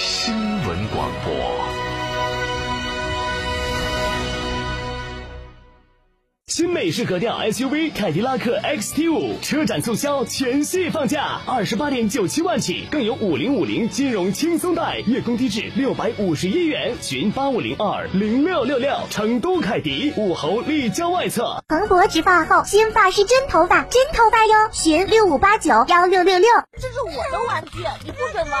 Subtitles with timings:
[0.00, 1.30] 新闻广播。
[6.46, 16.96] 新美式格调 SUV 凯迪拉克 XT5 车展促销，全系放价二十八点九七万起，更有五零五零金融轻松贷，月供低至六百五十一元。
[17.02, 21.62] 询八五零二零六六六，成都凯迪武侯立交外侧。
[21.68, 24.70] 蓬勃植发后，新发是真头发，真头发哟！
[24.72, 26.48] 询六五八九幺六六六。
[26.72, 28.60] 这是我的玩具，你不准玩。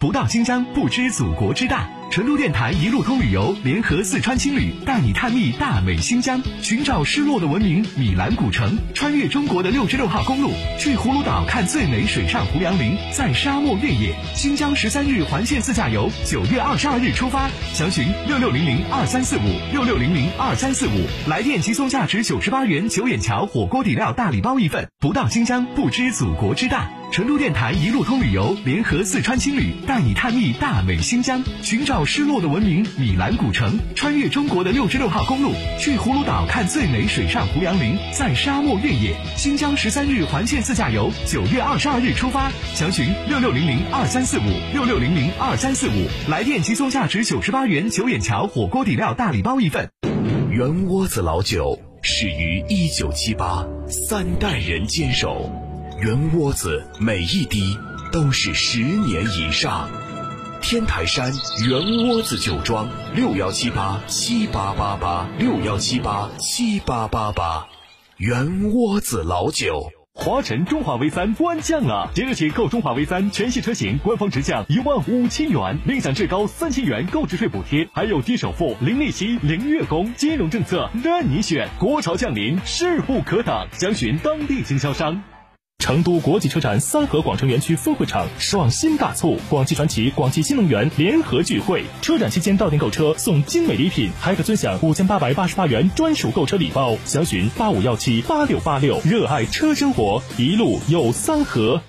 [0.00, 1.88] 不到新疆不知祖国之大。
[2.08, 14.14] 成都电台一路通旅游联合四川青旅带你探秘大美新疆，寻找失落的文明米兰古城，穿越中国的六十六号公路，去葫芦岛看最美水上胡杨林，在沙漠越野。
[14.36, 24.88] 新疆十三日环线自驾游，九月二十二日出发，详询六六零零二三四五六六零零二三四五，来电即送价值九十八元九眼桥火锅底料大礼包一份。
[25.00, 26.88] 不到新疆不知祖国之大。
[27.10, 39.16] 成都电台一路通旅游联合四川青旅带你探秘大美新疆，寻找失落的文明米兰古城，穿越中国的六十六号公路，去葫芦岛看最美水上胡杨林，在沙漠越野。
[39.36, 44.42] 新疆十三日环线自驾游，九月二十二日出发，详询六六零零二三四五
[44.72, 49.88] 六六零零二三四五，来电即送价值九十八元九眼桥火锅底料大礼包一份。
[50.50, 55.67] 圆窝子老酒始于一九七八，三代人坚守。
[56.00, 57.76] 圆窝子每一滴
[58.12, 59.90] 都是十年以上。
[60.60, 61.32] 天台山
[61.66, 67.66] 圆窝子酒庄六幺七八七八八八六幺七八七八八八，
[68.16, 69.90] 圆窝子老酒。
[70.14, 81.68] 华晨中华 V 三官降了，即日起购中华 V 三全系车型，官方直降一万五千元，另享至高三千元购置税补贴，还有低首付、零利息、零月供，金融政策任你选。
[81.80, 85.20] 国潮降临，势不可挡，详询当地经销商。
[85.88, 91.82] 成都国际车展三河广城园区分会场爽新大促，广汽传祺、广汽新能源联合聚会。
[92.02, 96.94] 车展期间到店购车送精美礼品，还可尊享五千八百八十八元专属购车礼包。
[97.06, 99.00] 详询八五幺七八六八六。
[99.02, 101.80] 热爱车生活，一路有三河。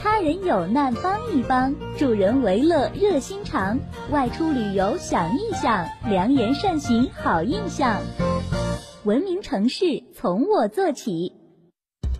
[0.00, 3.80] 他人有难帮一帮，助人为乐热心肠。
[4.12, 8.00] 外出旅游想一想，良言善行好印象。
[9.02, 11.32] 文明城市从我做起。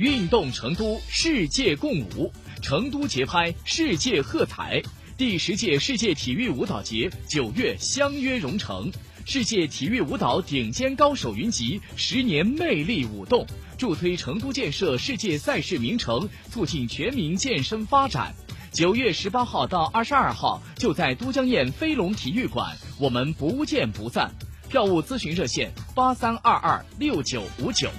[0.01, 4.83] 运动成都，世界共舞，成都节拍，世界喝彩。
[5.19, 8.91] 第十届世界体育舞蹈节九月相约蓉城，
[9.27, 13.47] 世界体育舞蹈顶尖高手云集，十年魅力舞动，
[13.77, 18.35] 助推成都建设世界赛事名城，促进全民健身发展。
[18.73, 24.33] 九月十八号到二十二号，就在都江堰飞龙体育馆，我们不见不散。
[24.71, 27.91] 票务咨询热线：八三二二六九五九。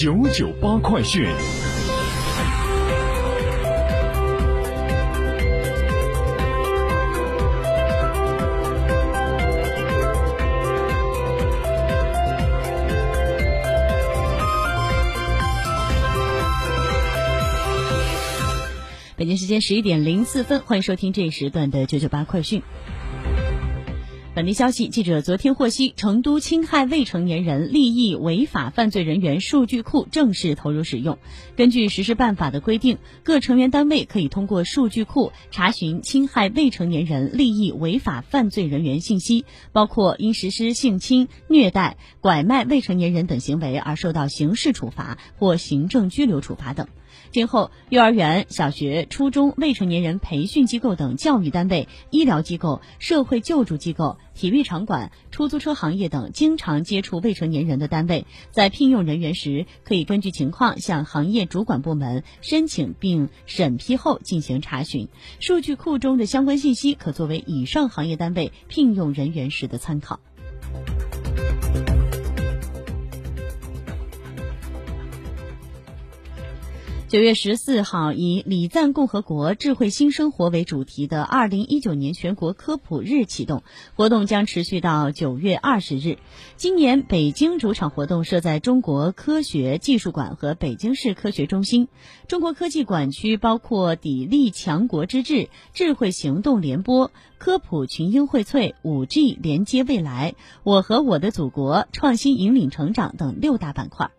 [0.00, 1.26] 九九八快讯。
[19.16, 22.62] 北京时间十一点零四分，欢迎收听这一时段的九九八快讯。
[24.38, 31.18] 本地消息，记者昨天获悉，成都侵害未成年人利益违法犯罪人员数据库正式投入使用。
[31.56, 46.86] 根据实施办法的规定，各成员单位可以通过数据库查询侵害未成年人利益违法犯罪人员信息，包括因实施性侵、虐待、拐卖未成年人等行为而受到刑事处罚或行政拘留处罚等。
[47.30, 65.08] 今后，幼儿园、小学、初中未成年人培训机构等教育单位、医疗机构、社会救助机构、体育场馆、出租车行业等经常接触未成年人的单位，在聘用人员时，可以根据情况向行业主管部门申请并审批后进行查询。
[65.38, 70.20] 数据库中的相关信息可作为以上行业单位聘用人员时的参考。
[77.08, 83.62] 九月十四号，以“礼赞共和国，智慧新生活”为主题的二零一九年全国科普日启动，
[83.96, 86.18] 活动将持续到九月二十日。
[86.58, 91.88] 今年北京主场活动设在中国科学技术馆和北京市科学中心。
[92.26, 104.10] 中国科技馆区包括砥砺强国之志、智慧行动联播、科普群英荟萃、五 G 连接未来、我和我的祖国、创新引领成长等六大板块。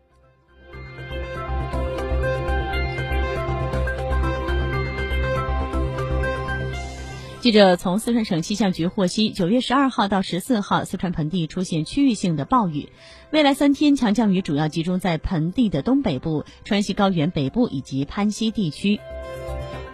[7.41, 12.89] 记者从四川省气象局获悉，九月十二号到十四号，四川盆地出现区域性的暴雨。
[13.31, 18.99] 未来三天，强降雨主要集中在盆地的东北部、川西高原北部以及攀西地区。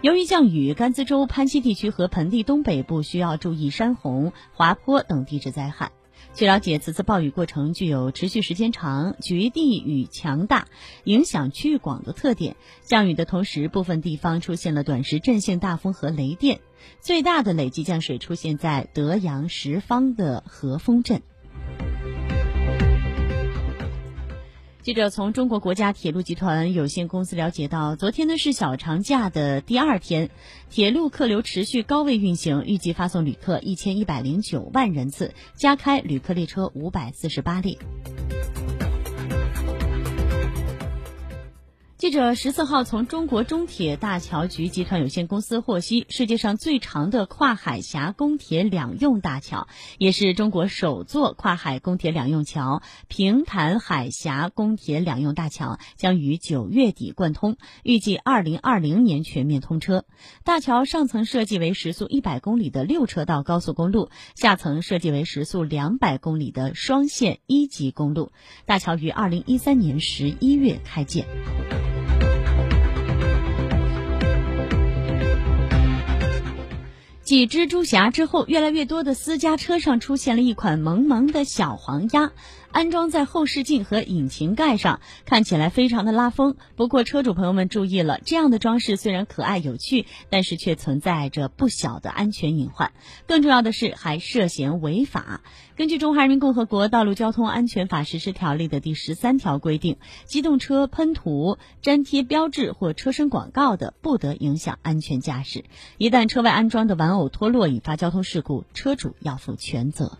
[0.01, 5.91] 由于降雨，甘孜州、攀西地区和盆地东北部需要注意山洪、滑坡等地质灾害。
[6.33, 10.68] 据了解，此次暴雨过程具有持续时间长、局地雨强大、
[11.06, 12.57] 影响区域广的特点。
[12.83, 16.60] 降雨的同时，部分地方出现了短时阵性大风和雷电。
[17.00, 21.22] 最大的累计降水出现在德阳什邡的和丰镇。
[24.85, 30.29] 记者从中国国家铁路集团有限公司了解到，昨天呢是小长假的第二天，
[30.69, 37.79] 铁路客流持续高位运行，预计发送旅客一千一百零九万人次，加开旅客列车五百四十八列。
[41.97, 60.03] 记者十四号从中国中铁大桥局集团有限公司获悉，世界上最长的跨海峡公铁两用大桥，也是中国首座跨海公铁两用桥——平潭海峡公铁两用大桥将于九月底贯通，预计二零二零年全面通车。
[60.44, 68.33] 大桥上层设计为时速一百公里的六车道高速公路，下层设计为时速两百公里的双线一级公路。
[68.65, 71.25] 大桥于二零一三年十一月开建。
[77.25, 82.31] 继蜘蛛侠之后，越来越多的私家车上出现了一款萌萌的小黄鸭。
[82.75, 86.57] 安装在后视镜和引擎盖上，看起来非常的拉风。
[86.75, 92.92] 不过车主朋友们注意了，这样的装饰虽然可爱有趣，但是却存在着不小的安全隐患。
[93.27, 95.39] 更重要的是，还涉嫌违法。
[95.77, 99.95] 根据《中华人民共和国道路交通安全法实施条例》的第十三条规定，
[100.25, 105.63] 机动车喷涂、粘贴标志或车身广告的，不得影响安全驾驶。
[105.98, 110.18] 一旦车外安装的玩偶脱落，引发交通事故，车主要负全责。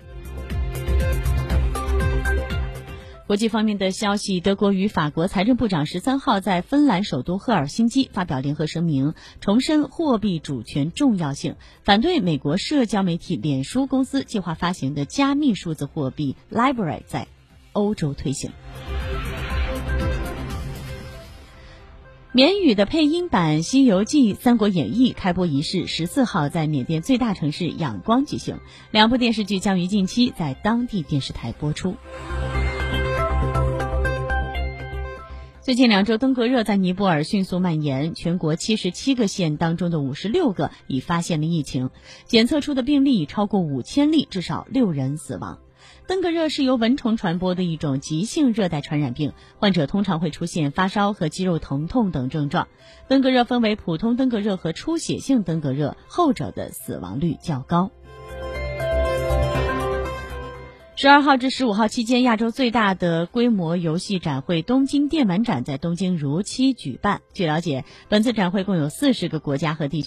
[3.28, 17.28] 国际方面的消息，德国与法国财政部长十三号在芬兰首都赫尔辛基发表联合声明，重申货币主权重要性，反对美国社交媒体脸书公司计划发行的加密数字货币 Libra 在
[17.74, 18.52] 欧洲推行。
[22.32, 28.60] 缅语的配音版《西游记》《三国演义》开播仪式十四号在缅甸最大城市仰光举行，
[28.92, 31.96] 两部电视剧将于近期在当地电视台播出。
[35.66, 41.90] 最近两周，登革热在尼泊尔迅速蔓延，全国七十七个县当中的五十六个已发现了疫情，
[42.28, 45.58] 检测出的病例已超过五千例，至少六人死亡。
[46.06, 52.68] 登革热是由蚊虫传播的一种急性热带传染病，患者通常会出现发烧和肌肉疼痛等症状。
[53.08, 57.90] 登革热分为普通登革热和出血性登革热，后者的死亡率较高。
[61.06, 67.22] 十二号至十五号期间，亚洲最大的规模游戏展会——东京电玩展在东京如期举办。
[67.32, 70.04] 据了解，本次展会共有四十个国家和地区。